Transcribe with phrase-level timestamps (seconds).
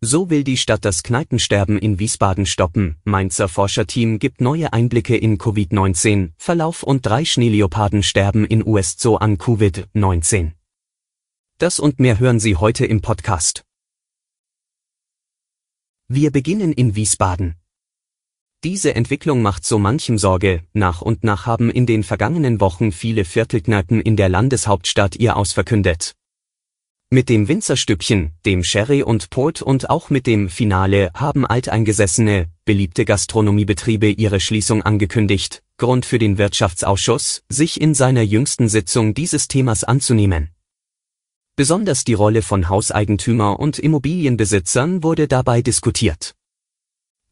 [0.00, 2.98] So will die Stadt das Kneipensterben in Wiesbaden stoppen.
[3.02, 9.38] Mainzer Forscherteam gibt neue Einblicke in Covid-19, Verlauf und drei Schneeleoparden sterben in US-Zoo an
[9.38, 10.52] Covid-19.
[11.58, 13.64] Das und mehr hören Sie heute im Podcast.
[16.06, 17.56] Wir beginnen in Wiesbaden.
[18.62, 23.24] Diese Entwicklung macht so manchem Sorge, nach und nach haben in den vergangenen Wochen viele
[23.24, 26.17] Viertelkneipen in der Landeshauptstadt ihr Aus verkündet.
[27.10, 33.06] Mit dem Winzerstückchen, dem Sherry und Port und auch mit dem Finale haben alteingesessene, beliebte
[33.06, 39.84] Gastronomiebetriebe ihre Schließung angekündigt, Grund für den Wirtschaftsausschuss, sich in seiner jüngsten Sitzung dieses Themas
[39.84, 40.50] anzunehmen.
[41.56, 46.34] Besonders die Rolle von Hauseigentümer und Immobilienbesitzern wurde dabei diskutiert.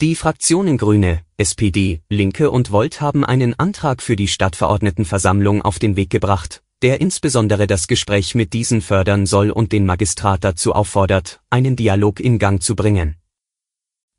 [0.00, 5.96] Die Fraktionen Grüne, SPD, Linke und Volt haben einen Antrag für die Stadtverordnetenversammlung auf den
[5.96, 11.40] Weg gebracht, der insbesondere das Gespräch mit diesen fördern soll und den Magistrat dazu auffordert,
[11.50, 13.16] einen Dialog in Gang zu bringen.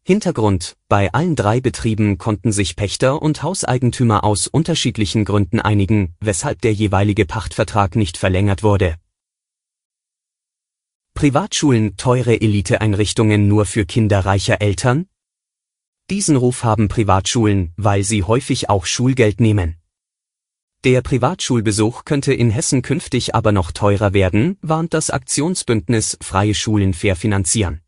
[0.03, 6.61] Hintergrund, bei allen drei Betrieben konnten sich Pächter und Hauseigentümer aus unterschiedlichen Gründen einigen, weshalb
[6.61, 8.95] der jeweilige Pachtvertrag nicht verlängert wurde.
[11.13, 15.08] Privatschulen teure Eliteeinrichtungen nur für Kinder reicher Eltern?
[16.09, 19.75] Diesen Ruf haben Privatschulen, weil sie häufig auch Schulgeld nehmen.
[20.83, 26.94] Der Privatschulbesuch könnte in Hessen künftig aber noch teurer werden, warnt das Aktionsbündnis Freie Schulen
[26.94, 27.81] fair finanzieren.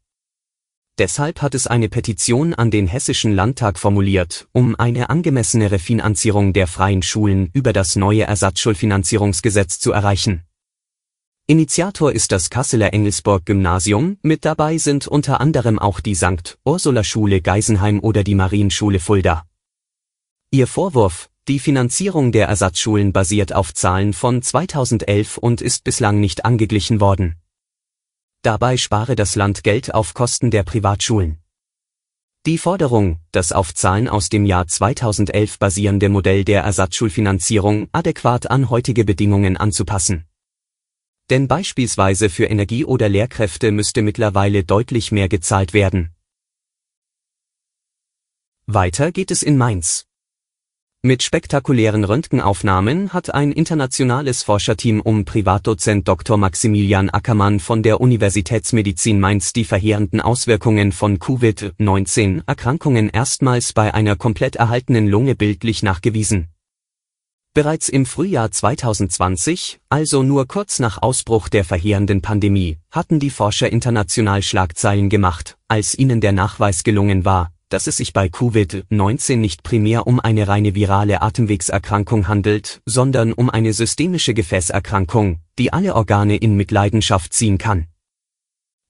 [0.97, 6.67] Deshalb hat es eine Petition an den Hessischen Landtag formuliert, um eine angemessenere Finanzierung der
[6.67, 10.43] freien Schulen über das neue Ersatzschulfinanzierungsgesetz zu erreichen.
[11.47, 16.57] Initiator ist das Kasseler Engelsburg Gymnasium, mit dabei sind unter anderem auch die St.
[16.65, 19.45] Ursula Schule Geisenheim oder die Marienschule Fulda.
[20.51, 26.45] Ihr Vorwurf, die Finanzierung der Ersatzschulen basiert auf Zahlen von 2011 und ist bislang nicht
[26.45, 27.37] angeglichen worden.
[28.43, 31.39] Dabei spare das Land Geld auf Kosten der Privatschulen.
[32.45, 38.69] Die Forderung, das auf Zahlen aus dem Jahr 2011 basierende Modell der Ersatzschulfinanzierung adäquat an
[38.69, 40.25] heutige Bedingungen anzupassen.
[41.31, 46.11] Denn beispielsweise für Energie oder Lehrkräfte müsste mittlerweile deutlich mehr gezahlt werden.
[48.67, 50.08] Weiter geht es in Mainz.
[51.01, 56.35] Mit spektakulären Röntgenaufnahmen hat ein internationales Forscherteam um Privatdozent Dr.
[56.35, 64.57] Maximilian Ackermann von der Universitätsmedizin Mainz die verheerenden Auswirkungen von Covid-19-Erkrankungen erstmals bei einer komplett
[64.57, 66.49] erhaltenen Lunge bildlich nachgewiesen.
[67.53, 73.71] Bereits im Frühjahr 2020, also nur kurz nach Ausbruch der verheerenden Pandemie, hatten die Forscher
[73.71, 79.63] international Schlagzeilen gemacht, als ihnen der Nachweis gelungen war, dass es sich bei Covid-19 nicht
[79.63, 86.35] primär um eine reine virale Atemwegserkrankung handelt, sondern um eine systemische Gefäßerkrankung, die alle Organe
[86.37, 87.87] in Mitleidenschaft ziehen kann.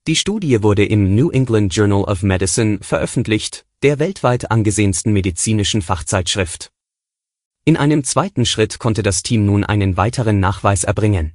[0.06, 6.72] Die Studie wurde im New England Journal of Medicine veröffentlicht, der weltweit angesehensten medizinischen Fachzeitschrift.
[7.66, 11.34] In einem zweiten Schritt konnte das Team nun einen weiteren Nachweis erbringen.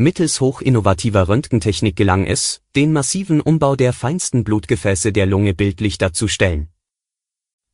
[0.00, 6.68] Mittels hochinnovativer Röntgentechnik gelang es, den massiven Umbau der feinsten Blutgefäße der Lunge bildlich darzustellen.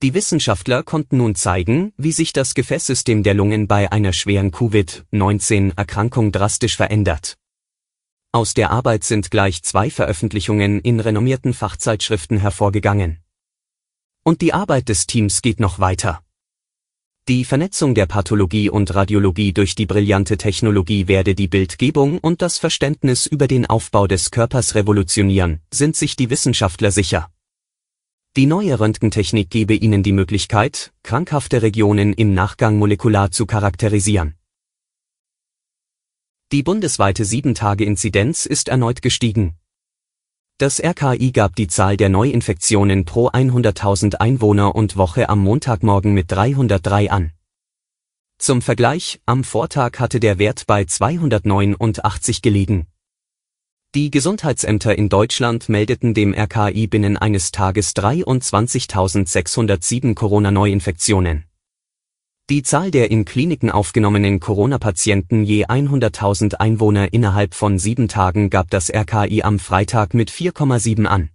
[0.03, 6.33] Die Wissenschaftler konnten nun zeigen, wie sich das Gefäßsystem der Lungen bei einer schweren Covid-19-Erkrankung
[6.33, 7.37] drastisch verändert.
[8.33, 13.19] Aus der Arbeit sind gleich zwei Veröffentlichungen in renommierten Fachzeitschriften hervorgegangen.
[14.23, 16.24] Und die Arbeit des Teams geht noch weiter.
[17.27, 22.59] Die Vernetzung der Pathologie und Radiologie durch die brillante Technologie werde die Bildgebung und das
[22.59, 27.31] Verständnis über den Aufbau des Körpers revolutionieren, sind sich die Wissenschaftler sicher.
[28.37, 34.35] Die neue Röntgentechnik gebe ihnen die Möglichkeit, krankhafte Regionen im Nachgang molekular zu charakterisieren.
[36.53, 39.57] Die bundesweite 7-Tage-Inzidenz ist erneut gestiegen.
[40.57, 46.31] Das RKI gab die Zahl der Neuinfektionen pro 100.000 Einwohner und Woche am Montagmorgen mit
[46.31, 47.33] 303 an.
[48.39, 52.87] Zum Vergleich, am Vortag hatte der Wert bei 289 gelegen.
[53.97, 61.47] Die Gesundheitsämter in Deutschland meldeten dem RKI binnen eines Tages 23.607 Corona-Neuinfektionen.
[62.51, 68.69] Die Zahl der in Kliniken aufgenommenen Corona-Patienten je 100.000 Einwohner innerhalb von sieben Tagen gab
[68.69, 71.31] das RKI am Freitag mit 4,7 an.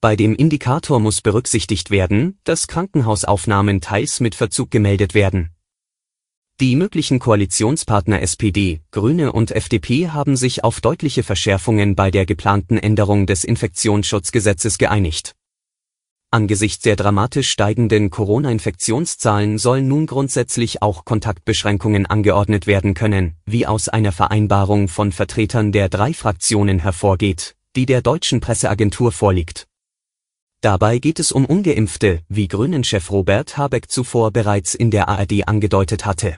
[0.00, 5.50] Bei dem Indikator muss berücksichtigt werden, dass Krankenhausaufnahmen teils mit Verzug gemeldet werden.
[6.58, 12.78] Die möglichen Koalitionspartner SPD, Grüne und FDP haben sich auf deutliche Verschärfungen bei der geplanten
[12.78, 15.34] Änderung des Infektionsschutzgesetzes geeinigt.
[16.30, 23.88] Angesichts der dramatisch steigenden Corona-Infektionszahlen sollen nun grundsätzlich auch Kontaktbeschränkungen angeordnet werden können, wie aus
[23.88, 29.68] einer Vereinbarung von Vertretern der drei Fraktionen hervorgeht, die der deutschen Presseagentur vorliegt.
[30.60, 36.04] Dabei geht es um ungeimpfte, wie Grünen-Chef Robert Habeck zuvor bereits in der ARD angedeutet
[36.04, 36.36] hatte.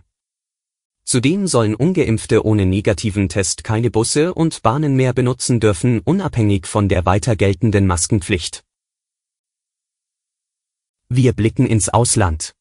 [1.05, 6.89] Zudem sollen ungeimpfte ohne negativen Test keine Busse und Bahnen mehr benutzen dürfen, unabhängig von
[6.89, 8.63] der weiter geltenden Maskenpflicht.
[11.13, 12.55] Wir blicken ins Ausland.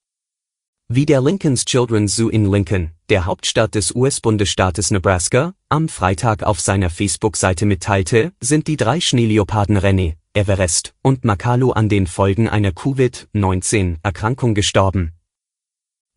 [0.87, 6.59] Wie der Lincoln's Children's Zoo in Lincoln, der Hauptstadt des US-Bundesstaates Nebraska, am Freitag auf
[6.59, 12.71] seiner Facebook-Seite mitteilte, sind die drei Schneeleoparden René, Everest und Makalu an den Folgen einer
[12.71, 15.13] Covid-19-Erkrankung gestorben.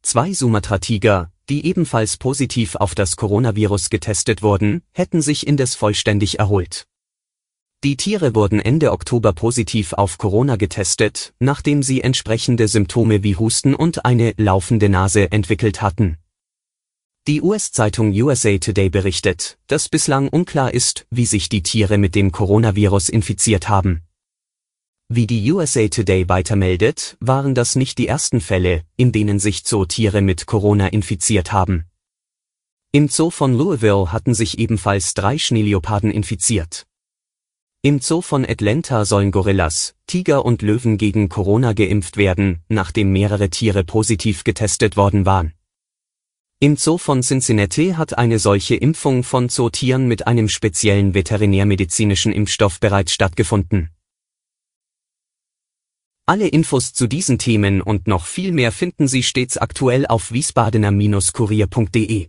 [0.00, 6.87] Zwei Sumatra-Tiger, die ebenfalls positiv auf das Coronavirus getestet wurden, hätten sich indes vollständig erholt.
[7.84, 13.75] Die Tiere wurden Ende Oktober positiv auf Corona getestet, nachdem sie entsprechende Symptome wie Husten
[13.75, 16.17] und eine laufende Nase entwickelt hatten.
[17.26, 22.31] Die US-Zeitung USA Today berichtet, dass bislang unklar ist, wie sich die Tiere mit dem
[22.31, 24.02] Coronavirus infiziert haben.
[25.08, 30.23] Wie die USA Today weitermeldet, waren das nicht die ersten Fälle, in denen sich Zootiere
[30.23, 31.87] mit Corona infiziert haben.
[32.93, 36.87] Im Zoo von Louisville hatten sich ebenfalls drei Schneeleoparden infiziert.
[37.84, 43.50] Im Zoo von Atlanta sollen Gorillas, Tiger und Löwen gegen Corona geimpft werden, nachdem mehrere
[43.50, 45.52] Tiere positiv getestet worden waren.
[46.61, 52.79] Im Zoo von Cincinnati hat eine solche Impfung von Zootieren mit einem speziellen veterinärmedizinischen Impfstoff
[52.79, 53.90] bereits stattgefunden.
[56.25, 62.28] Alle Infos zu diesen Themen und noch viel mehr finden Sie stets aktuell auf wiesbadener-kurier.de.